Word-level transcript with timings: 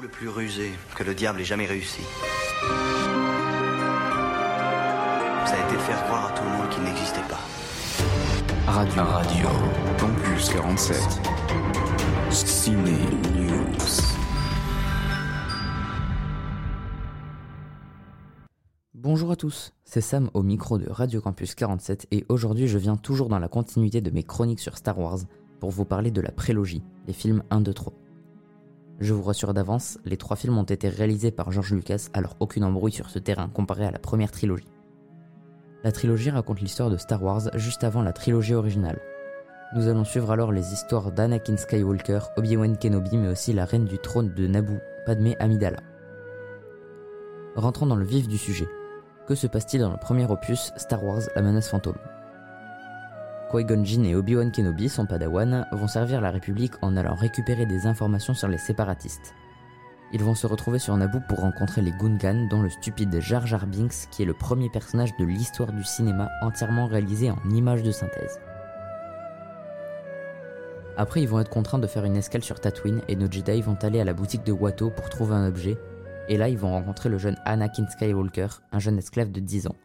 coup 0.00 0.02
le 0.02 0.08
plus 0.08 0.28
rusé 0.28 0.70
que 0.96 1.04
le 1.04 1.14
diable 1.14 1.40
ait 1.40 1.44
jamais 1.44 1.66
réussi. 1.66 2.02
Ça 5.46 5.54
a 5.54 5.66
été 5.66 5.76
de 5.76 5.80
faire 5.80 6.02
croire 6.04 6.26
à 6.26 6.32
tout 6.32 6.44
le 6.44 6.50
monde 6.50 6.68
qu'il 6.70 6.82
n'existait 6.82 7.20
pas. 7.28 7.40
Radio. 8.66 9.02
Radio. 9.02 9.48
Campus 9.98 10.48
47. 10.50 10.96
Ciné 12.30 12.92
News. 13.34 13.76
Bonjour 18.94 19.30
à 19.30 19.36
tous, 19.36 19.72
c'est 19.84 20.02
Sam 20.02 20.30
au 20.34 20.42
micro 20.42 20.78
de 20.78 20.88
Radio 20.88 21.20
Campus 21.20 21.54
47 21.54 22.06
et 22.10 22.24
aujourd'hui 22.28 22.68
je 22.68 22.78
viens 22.78 22.96
toujours 22.96 23.28
dans 23.28 23.38
la 23.38 23.48
continuité 23.48 24.00
de 24.00 24.10
mes 24.10 24.22
chroniques 24.22 24.60
sur 24.60 24.76
Star 24.76 24.98
Wars 24.98 25.20
pour 25.58 25.70
vous 25.70 25.84
parler 25.84 26.10
de 26.10 26.20
la 26.20 26.30
prélogie, 26.30 26.82
les 27.06 27.14
films 27.14 27.42
1, 27.50 27.62
2, 27.62 27.72
3. 27.72 27.92
Je 29.00 29.14
vous 29.14 29.22
rassure 29.22 29.54
d'avance, 29.54 29.98
les 30.04 30.18
trois 30.18 30.36
films 30.36 30.58
ont 30.58 30.62
été 30.62 30.90
réalisés 30.90 31.30
par 31.30 31.50
George 31.50 31.72
Lucas, 31.72 32.08
alors 32.12 32.36
aucune 32.38 32.64
embrouille 32.64 32.92
sur 32.92 33.08
ce 33.08 33.18
terrain 33.18 33.48
comparé 33.48 33.86
à 33.86 33.90
la 33.90 33.98
première 33.98 34.30
trilogie. 34.30 34.68
La 35.82 35.90
trilogie 35.90 36.28
raconte 36.28 36.60
l'histoire 36.60 36.90
de 36.90 36.98
Star 36.98 37.22
Wars 37.22 37.48
juste 37.54 37.82
avant 37.82 38.02
la 38.02 38.12
trilogie 38.12 38.54
originale. 38.54 39.00
Nous 39.74 39.88
allons 39.88 40.04
suivre 40.04 40.30
alors 40.30 40.52
les 40.52 40.74
histoires 40.74 41.12
d'Anakin 41.12 41.56
Skywalker, 41.56 42.20
Obi-Wan 42.36 42.76
Kenobi, 42.76 43.16
mais 43.16 43.28
aussi 43.28 43.54
la 43.54 43.64
reine 43.64 43.86
du 43.86 43.98
trône 43.98 44.34
de 44.34 44.46
Naboo, 44.46 44.78
Padmé 45.06 45.34
Amidala. 45.38 45.80
Rentrons 47.56 47.86
dans 47.86 47.96
le 47.96 48.04
vif 48.04 48.28
du 48.28 48.36
sujet. 48.36 48.68
Que 49.26 49.34
se 49.34 49.46
passe-t-il 49.46 49.80
dans 49.80 49.92
le 49.92 49.96
premier 49.96 50.30
opus, 50.30 50.72
Star 50.76 51.02
Wars 51.02 51.22
La 51.34 51.40
menace 51.40 51.68
fantôme? 51.68 51.96
Qui-Gon 53.50 54.04
et 54.04 54.14
Obi-Wan 54.14 54.52
Kenobi, 54.52 54.88
son 54.88 55.06
padawan, 55.06 55.66
vont 55.72 55.88
servir 55.88 56.20
la 56.20 56.30
République 56.30 56.74
en 56.82 56.96
allant 56.96 57.14
récupérer 57.14 57.66
des 57.66 57.86
informations 57.86 58.34
sur 58.34 58.48
les 58.48 58.58
séparatistes. 58.58 59.34
Ils 60.12 60.22
vont 60.22 60.34
se 60.34 60.46
retrouver 60.46 60.78
sur 60.78 60.96
Naboo 60.96 61.20
pour 61.28 61.40
rencontrer 61.40 61.82
les 61.82 61.92
Gungans, 61.92 62.48
dont 62.48 62.62
le 62.62 62.68
stupide 62.68 63.20
Jar 63.20 63.46
Jar 63.46 63.66
Binks, 63.66 64.08
qui 64.10 64.22
est 64.22 64.26
le 64.26 64.34
premier 64.34 64.68
personnage 64.68 65.16
de 65.16 65.24
l'histoire 65.24 65.72
du 65.72 65.84
cinéma 65.84 66.28
entièrement 66.42 66.86
réalisé 66.86 67.30
en 67.30 67.38
images 67.50 67.82
de 67.82 67.92
synthèse. 67.92 68.40
Après, 70.96 71.22
ils 71.22 71.28
vont 71.28 71.40
être 71.40 71.50
contraints 71.50 71.78
de 71.78 71.86
faire 71.86 72.04
une 72.04 72.16
escale 72.16 72.42
sur 72.42 72.60
Tatooine 72.60 73.02
et 73.08 73.16
nos 73.16 73.30
Jedi 73.30 73.62
vont 73.62 73.78
aller 73.82 74.00
à 74.00 74.04
la 74.04 74.12
boutique 74.12 74.44
de 74.44 74.52
Watto 74.52 74.90
pour 74.90 75.08
trouver 75.08 75.34
un 75.34 75.46
objet. 75.46 75.78
Et 76.28 76.36
là, 76.36 76.48
ils 76.48 76.58
vont 76.58 76.70
rencontrer 76.70 77.08
le 77.08 77.18
jeune 77.18 77.36
Anakin 77.44 77.88
Skywalker, 77.88 78.48
un 78.72 78.78
jeune 78.78 78.98
esclave 78.98 79.30
de 79.30 79.40
10 79.40 79.68
ans. 79.68 79.76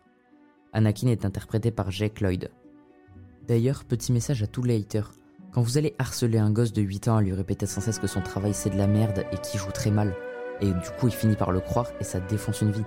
Anakin 0.74 1.08
est 1.08 1.24
interprété 1.24 1.72
par 1.72 1.92
Jake 1.92 2.20
Lloyd. 2.20 2.50
D'ailleurs, 3.48 3.84
petit 3.84 4.12
message 4.12 4.42
à 4.42 4.48
tous 4.48 4.64
les 4.64 4.76
haters. 4.76 5.12
Quand 5.54 5.62
vous 5.62 5.78
allez 5.78 5.94
harceler 6.00 6.40
un 6.40 6.50
gosse 6.50 6.74
de 6.74 6.82
8 6.82 7.10
ans 7.10 7.18
à 7.18 7.22
lui 7.22 7.32
répéter 7.32 7.68
sans 7.68 7.80
cesse 7.80 8.00
que 8.00 8.08
son 8.08 8.22
travail 8.22 8.56
c'est 8.56 8.72
de 8.72 8.78
la 8.78 8.88
merde 8.88 9.24
et 9.32 9.38
qu'il 9.38 9.60
joue 9.60 9.72
très 9.72 9.92
mal, 9.92 10.16
et 10.62 10.66
du 10.66 10.90
coup 11.00 11.08
il 11.08 11.14
finit 11.14 11.36
par 11.36 11.52
le 11.52 11.60
croire 11.60 11.92
et 12.00 12.04
ça 12.04 12.20
défonce 12.20 12.62
une 12.62 12.72
vie. 12.72 12.84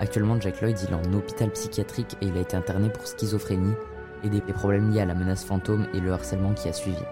Actuellement, 0.00 0.38
Jack 0.38 0.60
Lloyd 0.60 0.76
il 0.82 0.90
est 0.90 1.08
en 1.08 1.14
hôpital 1.14 1.50
psychiatrique 1.52 2.16
et 2.20 2.26
il 2.26 2.36
a 2.36 2.42
été 2.42 2.56
interné 2.56 2.90
pour 2.90 3.06
schizophrénie 3.06 3.72
et 4.22 4.28
des 4.28 4.40
problèmes 4.40 4.90
liés 4.90 5.00
à 5.00 5.06
la 5.06 5.14
menace 5.14 5.44
fantôme 5.44 5.86
et 5.94 6.00
le 6.00 6.12
harcèlement 6.12 6.52
qui 6.52 6.68
a 6.68 6.74
suivi. 6.74 7.02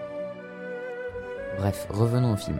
Bref, 1.56 1.87
revenons 1.89 2.34
au 2.34 2.37
film. 2.37 2.59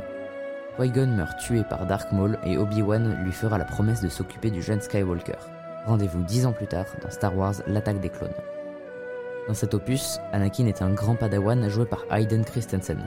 Qui-Gon 0.79 1.09
meurt 1.09 1.39
tué 1.39 1.65
par 1.69 1.87
Dark 1.87 2.13
Maul 2.13 2.39
et 2.45 2.57
Obi-Wan 2.57 3.23
lui 3.25 3.33
fera 3.33 3.59
la 3.59 3.67
promesse 3.67 4.01
de 4.01 4.09
s'occuper 4.09 4.51
du 4.51 4.63
jeune 4.63 4.81
Skywalker. 4.81 5.39
Rendez-vous 5.85 6.23
dix 6.23 6.47
ans 6.47 6.53
plus 6.53 6.67
tard 6.67 6.87
dans 7.03 7.11
Star 7.11 7.37
Wars 7.37 7.57
L'attaque 7.67 8.01
des 8.01 8.09
clones. 8.09 8.31
Dans 9.49 9.55
cet 9.55 9.75
opus, 9.75 10.19
Anakin 10.33 10.67
est 10.67 10.83
un 10.83 10.91
grand 10.91 11.17
padawan 11.17 11.69
joué 11.69 11.87
par 11.87 12.05
Hayden 12.11 12.45
Christensen. 12.45 13.07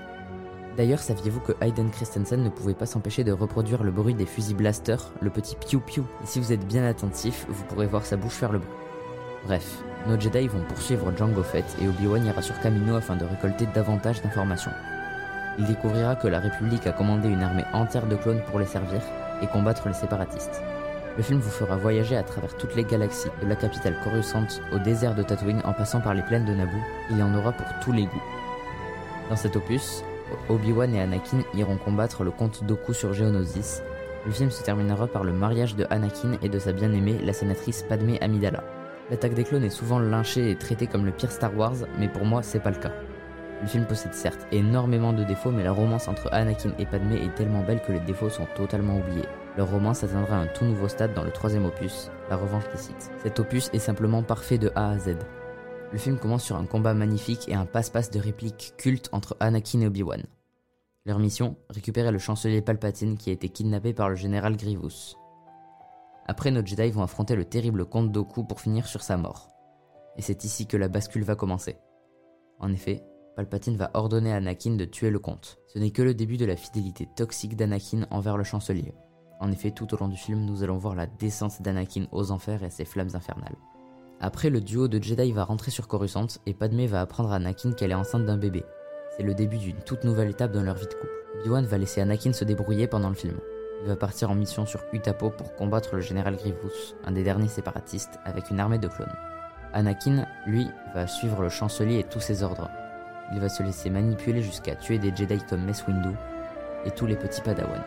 D'ailleurs, 0.76 1.00
saviez-vous 1.00 1.40
que 1.40 1.54
Hayden 1.62 1.92
Christensen 1.92 2.44
ne 2.44 2.50
pouvait 2.50 2.74
pas 2.74 2.88
s'empêcher 2.88 3.24
de 3.24 3.32
reproduire 3.32 3.84
le 3.84 3.92
bruit 3.92 4.16
des 4.16 4.26
fusils 4.26 4.56
blaster, 4.56 4.98
le 5.22 5.30
petit 5.30 5.56
piou 5.56 5.80
piou 5.80 6.06
Et 6.24 6.26
si 6.26 6.40
vous 6.40 6.52
êtes 6.52 6.66
bien 6.66 6.84
attentif, 6.84 7.46
vous 7.48 7.64
pourrez 7.66 7.86
voir 7.86 8.06
sa 8.06 8.18
bouche 8.18 8.34
faire 8.34 8.52
le 8.52 8.60
bruit. 8.60 8.76
Bref, 9.46 9.84
nos 10.08 10.20
Jedi 10.20 10.48
vont 10.48 10.64
poursuivre 10.64 11.16
Jango 11.16 11.44
Fett 11.44 11.66
et 11.82 11.88
Obi-Wan 11.88 12.26
ira 12.26 12.42
sur 12.42 12.60
Kamino 12.60 12.96
afin 12.96 13.16
de 13.16 13.26
récolter 13.26 13.68
davantage 13.74 14.22
d'informations. 14.22 14.72
Il 15.60 15.66
découvrira 15.66 16.16
que 16.16 16.28
la 16.28 16.40
République 16.40 16.88
a 16.88 16.92
commandé 16.94 17.30
une 17.30 17.44
armée 17.44 17.66
entière 17.74 18.08
de 18.08 18.16
clones 18.16 18.42
pour 18.50 18.60
les 18.60 18.66
servir 18.66 19.02
et 19.42 19.48
combattre 19.48 19.88
les 19.88 19.94
séparatistes. 19.94 20.62
Le 21.16 21.22
film 21.22 21.40
vous 21.40 21.52
fera 21.52 21.76
voyager 21.78 22.18
à 22.18 22.24
travers 22.24 22.56
toutes 22.58 22.76
les 22.76 22.84
galaxies, 22.84 23.30
de 23.40 23.48
la 23.48 23.56
capitale 23.56 23.96
Coruscant 24.04 24.48
au 24.72 24.80
désert 24.80 25.14
de 25.14 25.22
Tatooine 25.22 25.62
en 25.64 25.72
passant 25.72 26.02
par 26.02 26.16
les 26.16 26.24
plaines 26.24 26.46
de 26.46 26.56
Naboo, 26.56 26.78
il 27.12 27.20
y 27.20 27.24
en 27.24 27.36
aura 27.36 27.52
pour 27.52 27.68
tous 27.84 27.92
les 27.92 28.06
goûts. 28.06 28.24
Dans 29.30 29.36
cet 29.36 29.56
opus, 29.56 30.04
Obi-Wan 30.50 30.96
et 30.96 31.02
Anakin 31.02 31.44
iront 31.54 31.78
combattre 31.78 32.24
le 32.24 32.32
comte 32.32 32.64
Doku 32.64 32.94
sur 32.94 33.14
Geonosis. 33.14 33.84
Le 34.26 34.32
film 34.32 34.50
se 34.50 34.64
terminera 34.64 35.06
par 35.06 35.24
le 35.24 35.34
mariage 35.34 35.76
de 35.76 35.86
Anakin 35.92 36.38
et 36.42 36.50
de 36.50 36.58
sa 36.58 36.72
bien-aimée, 36.72 37.20
la 37.24 37.34
sénatrice 37.34 37.84
Padmé 37.84 38.18
Amidala. 38.22 38.64
L'attaque 39.12 39.36
des 39.36 39.44
clones 39.44 39.66
est 39.66 39.70
souvent 39.70 40.00
lynchée 40.00 40.50
et 40.50 40.56
traitée 40.56 40.88
comme 40.88 41.06
le 41.06 41.12
pire 41.12 41.32
Star 41.32 41.56
Wars, 41.56 41.76
mais 42.00 42.08
pour 42.08 42.26
moi 42.26 42.42
c'est 42.42 42.60
pas 42.60 42.72
le 42.72 42.78
cas. 42.78 42.94
Le 43.62 43.68
film 43.68 43.86
possède 43.86 44.16
certes 44.16 44.48
énormément 44.52 45.14
de 45.14 45.24
défauts, 45.24 45.52
mais 45.52 45.64
la 45.64 45.74
romance 45.74 46.08
entre 46.08 46.34
Anakin 46.34 46.72
et 46.80 46.88
Padmé 46.88 47.24
est 47.24 47.36
tellement 47.36 47.62
belle 47.62 47.84
que 47.84 47.92
les 47.92 48.00
défauts 48.00 48.30
sont 48.30 48.48
totalement 48.56 48.98
oubliés. 48.98 49.28
Leur 49.56 49.70
romance 49.70 50.04
atteindra 50.04 50.38
un 50.38 50.48
tout 50.48 50.66
nouveau 50.66 50.88
stade 50.88 51.14
dans 51.14 51.24
le 51.24 51.32
troisième 51.32 51.66
opus, 51.66 52.10
La 52.30 52.38
Revanche 52.38 52.68
des 52.72 52.78
Sith. 52.78 53.12
Cet 53.22 53.40
opus 53.40 53.70
est 53.72 53.80
simplement 53.80 54.24
parfait 54.24 54.58
de 54.58 54.72
A 54.74 54.90
à 54.90 54.98
Z. 54.98 55.16
Le 55.92 56.00
film 56.00 56.18
commence 56.18 56.44
sur 56.44 56.56
un 56.56 56.66
combat 56.66 56.96
magnifique 56.96 57.48
et 57.48 57.54
un 57.54 57.68
passe-passe 57.68 58.10
de 58.10 58.20
répliques 58.20 58.74
cultes 58.78 59.10
entre 59.12 59.38
Anakin 59.40 59.82
et 59.82 59.88
Obi-Wan. 59.88 60.24
Leur 61.06 61.20
mission, 61.20 61.56
récupérer 61.70 62.12
le 62.12 62.18
chancelier 62.18 62.64
Palpatine 62.64 63.16
qui 63.16 63.30
a 63.30 63.34
été 63.34 63.48
kidnappé 63.48 63.94
par 63.94 64.10
le 64.10 64.16
général 64.16 64.58
Grievous. 64.58 65.18
Après, 66.26 66.50
nos 66.50 66.66
Jedi 66.66 66.90
vont 66.90 67.04
affronter 67.04 67.36
le 67.36 67.46
terrible 67.46 67.86
comte 67.86 68.12
Doku 68.12 68.44
pour 68.46 68.60
finir 68.60 68.88
sur 68.88 69.04
sa 69.04 69.18
mort. 69.18 69.52
Et 70.18 70.24
c'est 70.24 70.46
ici 70.46 70.66
que 70.66 70.78
la 70.78 70.88
bascule 70.88 71.24
va 71.24 71.36
commencer. 71.36 71.78
En 72.58 72.72
effet, 72.74 73.04
Palpatine 73.36 73.78
va 73.78 73.92
ordonner 73.94 74.34
à 74.34 74.38
Anakin 74.38 74.78
de 74.78 74.86
tuer 74.86 75.12
le 75.12 75.20
comte. 75.20 75.60
Ce 75.68 75.78
n'est 75.78 75.92
que 75.92 76.02
le 76.02 76.16
début 76.16 76.38
de 76.38 76.46
la 76.46 76.56
fidélité 76.56 77.08
toxique 77.16 77.56
d'Anakin 77.56 78.08
envers 78.10 78.38
le 78.38 78.44
chancelier. 78.44 78.96
En 79.44 79.52
effet, 79.52 79.72
tout 79.72 79.94
au 79.94 79.98
long 79.98 80.08
du 80.08 80.16
film, 80.16 80.46
nous 80.46 80.64
allons 80.64 80.78
voir 80.78 80.96
la 80.96 81.06
descente 81.06 81.62
d'Anakin 81.62 82.06
aux 82.14 82.32
enfers 82.32 82.64
et 82.64 82.70
ses 82.70 82.86
flammes 82.86 83.10
infernales. 83.14 83.58
Après, 84.22 84.50
le 84.50 84.62
duo 84.62 84.88
de 84.88 85.04
Jedi 85.04 85.34
va 85.34 85.44
rentrer 85.44 85.70
sur 85.70 85.90
Coruscant 85.90 86.28
et 86.46 86.54
Padmé 86.54 86.88
va 86.88 87.02
apprendre 87.02 87.34
à 87.34 87.36
Anakin 87.36 87.74
qu'elle 87.74 87.92
est 87.92 87.96
enceinte 87.96 88.26
d'un 88.26 88.38
bébé. 88.38 88.64
C'est 89.18 89.24
le 89.24 89.34
début 89.34 89.58
d'une 89.58 89.82
toute 89.82 90.06
nouvelle 90.06 90.30
étape 90.30 90.54
dans 90.54 90.64
leur 90.64 90.76
vie 90.76 90.88
de 90.88 90.94
couple. 90.94 91.12
Obi-Wan 91.42 91.66
va 91.66 91.78
laisser 91.78 92.00
Anakin 92.00 92.32
se 92.32 92.46
débrouiller 92.46 92.88
pendant 92.88 93.10
le 93.10 93.16
film. 93.16 93.38
Il 93.82 93.90
va 93.90 93.98
partir 93.98 94.32
en 94.32 94.36
mission 94.36 94.66
sur 94.66 94.80
Utapo 94.94 95.30
pour 95.30 95.54
combattre 95.58 95.96
le 95.96 96.02
général 96.02 96.38
Grievous, 96.38 96.96
un 97.04 97.12
des 97.12 97.24
derniers 97.24 97.50
séparatistes, 97.50 98.20
avec 98.24 98.50
une 98.50 98.62
armée 98.62 98.80
de 98.80 98.88
clones. 98.88 99.12
Anakin, 99.74 100.26
lui, 100.48 100.70
va 100.96 101.06
suivre 101.06 101.42
le 101.42 101.50
chancelier 101.50 102.00
et 102.00 102.06
tous 102.06 102.22
ses 102.22 102.44
ordres. 102.44 102.70
Il 103.34 103.42
va 103.42 103.50
se 103.50 103.62
laisser 103.62 103.90
manipuler 103.90 104.42
jusqu'à 104.42 104.78
tuer 104.78 105.00
des 105.00 105.14
Jedi 105.14 105.40
comme 105.50 105.66
Mace 105.66 105.86
Windu 105.86 106.16
et 106.86 106.92
tous 106.92 107.08
les 107.08 107.18
petits 107.18 107.42
Padawan. 107.42 107.84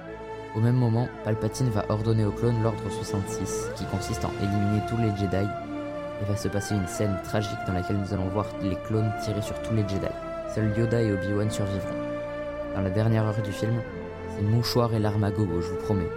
Au 0.56 0.61
même 0.61 0.77
moment, 0.77 1.06
Palpatine 1.22 1.69
va 1.69 1.84
ordonner 1.91 2.25
aux 2.25 2.33
clones 2.33 2.62
l'ordre 2.62 2.91
66, 2.91 3.72
qui 3.77 3.84
consiste 3.84 4.25
en 4.25 4.33
éliminer 4.43 4.81
tous 4.89 4.97
les 4.97 5.15
Jedi, 5.15 5.44
et 5.44 6.25
va 6.25 6.34
se 6.34 6.49
passer 6.49 6.75
une 6.75 6.87
scène 6.87 7.19
tragique 7.25 7.59
dans 7.67 7.75
laquelle 7.75 7.99
nous 7.99 8.15
allons 8.15 8.28
voir 8.28 8.47
les 8.62 8.77
clones 8.87 9.12
tirer 9.22 9.43
sur 9.43 9.61
tous 9.61 9.75
les 9.75 9.87
Jedi. 9.87 10.09
Seuls 10.55 10.72
Yoda 10.78 11.03
et 11.03 11.12
Obi-Wan 11.12 11.50
survivront. 11.50 12.00
Dans 12.75 12.81
la 12.81 12.89
dernière 12.89 13.25
heure 13.25 13.43
du 13.43 13.53
film, 13.53 13.83
c'est 14.34 14.43
mouchoir 14.43 14.95
et 14.95 14.99
larmes 14.99 15.25
à 15.25 15.31
gogo, 15.31 15.61
je 15.61 15.69
vous 15.69 15.83
promets. 15.84 16.09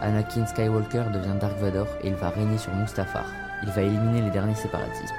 Anakin 0.00 0.46
Skywalker 0.46 1.06
devient 1.12 1.38
Dark 1.40 1.58
Vador 1.58 1.88
et 2.04 2.08
il 2.08 2.14
va 2.14 2.30
régner 2.30 2.58
sur 2.58 2.72
Mustafar. 2.74 3.26
Il 3.64 3.70
va 3.70 3.82
éliminer 3.82 4.22
les 4.22 4.30
derniers 4.30 4.54
séparatistes. 4.54 5.14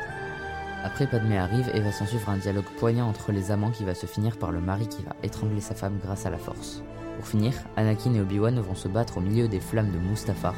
Après, 0.86 1.08
Padmé 1.08 1.38
arrive 1.38 1.70
et 1.74 1.82
va 1.82 1.92
s'en 1.92 2.06
suivre 2.06 2.30
un 2.30 2.38
dialogue 2.38 2.64
poignant 2.80 3.10
entre 3.10 3.34
les 3.34 3.52
amants 3.52 3.72
qui 3.72 3.84
va 3.84 3.96
se 3.96 4.06
finir 4.06 4.38
par 4.38 4.52
le 4.54 4.62
mari 4.62 4.88
qui 4.88 5.04
va 5.04 5.12
étrangler 5.24 5.60
sa 5.60 5.76
femme 5.76 6.00
grâce 6.02 6.26
à 6.26 6.30
la 6.30 6.38
force. 6.38 6.82
Pour 7.22 7.28
finir, 7.28 7.54
Anakin 7.76 8.16
et 8.16 8.20
Obi-Wan 8.20 8.60
vont 8.62 8.74
se 8.74 8.88
battre 8.88 9.20
au 9.20 9.22
milieu 9.22 9.48
des 9.48 9.60
flammes 9.60 9.92
de 9.92 10.00
Mustafar, 10.00 10.56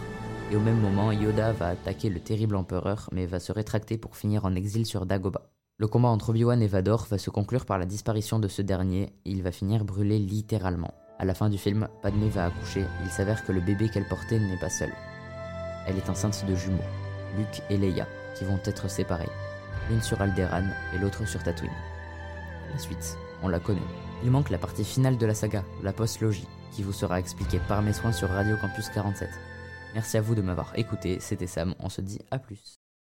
et 0.49 0.55
au 0.55 0.61
même 0.61 0.79
moment, 0.79 1.11
Yoda 1.11 1.51
va 1.51 1.67
attaquer 1.67 2.09
le 2.09 2.21
terrible 2.21 2.55
empereur, 2.55 3.09
mais 3.11 3.25
va 3.25 3.41
se 3.41 3.51
rétracter 3.51 3.97
pour 3.97 4.15
finir 4.15 4.45
en 4.45 4.55
exil 4.55 4.85
sur 4.85 5.05
Dagobah. 5.05 5.49
Le 5.77 5.87
combat 5.87 6.07
entre 6.07 6.29
Obi-Wan 6.29 6.61
et 6.61 6.67
Vador 6.67 7.05
va 7.11 7.17
se 7.17 7.29
conclure 7.29 7.65
par 7.65 7.79
la 7.79 7.85
disparition 7.85 8.39
de 8.39 8.47
ce 8.47 8.61
dernier, 8.61 9.11
et 9.25 9.31
il 9.31 9.43
va 9.43 9.51
finir 9.51 9.83
brûlé 9.83 10.17
littéralement. 10.17 10.93
À 11.19 11.25
la 11.25 11.33
fin 11.33 11.49
du 11.49 11.57
film, 11.57 11.89
Padmé 12.01 12.29
va 12.29 12.45
accoucher, 12.45 12.85
il 13.03 13.09
s'avère 13.09 13.43
que 13.43 13.51
le 13.51 13.59
bébé 13.59 13.89
qu'elle 13.89 14.07
portait 14.07 14.39
n'est 14.39 14.59
pas 14.61 14.69
seul. 14.69 14.93
Elle 15.85 15.97
est 15.97 16.09
enceinte 16.09 16.45
de 16.47 16.55
jumeaux, 16.55 16.79
Luke 17.37 17.61
et 17.69 17.75
Leia, 17.75 18.07
qui 18.37 18.45
vont 18.45 18.59
être 18.63 18.89
séparés, 18.89 19.27
l'une 19.89 20.01
sur 20.01 20.21
Alderaan 20.21 20.69
et 20.95 20.97
l'autre 20.97 21.27
sur 21.27 21.43
Tatooine. 21.43 21.71
La 22.71 22.79
suite, 22.79 23.17
on 23.41 23.49
la 23.49 23.59
connaît. 23.59 23.81
Il 24.23 24.31
manque 24.31 24.49
la 24.49 24.57
partie 24.57 24.85
finale 24.85 25.17
de 25.17 25.25
la 25.25 25.35
saga, 25.35 25.65
la 25.83 25.91
post-logie, 25.91 26.47
qui 26.71 26.81
vous 26.81 26.93
sera 26.93 27.19
expliquée 27.19 27.59
par 27.67 27.81
mes 27.81 27.93
soins 27.93 28.13
sur 28.13 28.29
Radio 28.29 28.55
Campus 28.57 28.89
47. 28.89 29.29
Merci 29.93 30.17
à 30.17 30.21
vous 30.21 30.33
de 30.33 30.41
m'avoir 30.41 30.71
écouté, 30.75 31.19
c'était 31.19 31.47
Sam, 31.47 31.75
on 31.79 31.89
se 31.89 32.01
dit 32.01 32.19
à 32.31 32.39
plus. 32.39 32.82